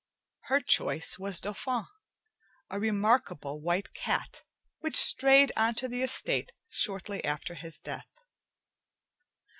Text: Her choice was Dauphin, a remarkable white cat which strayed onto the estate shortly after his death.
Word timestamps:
Her 0.45 0.61
choice 0.61 1.19
was 1.19 1.39
Dauphin, 1.39 1.83
a 2.71 2.79
remarkable 2.79 3.61
white 3.61 3.93
cat 3.93 4.41
which 4.79 4.95
strayed 4.97 5.51
onto 5.55 5.87
the 5.87 6.01
estate 6.01 6.51
shortly 6.71 7.23
after 7.23 7.53
his 7.53 7.79
death. 7.79 8.09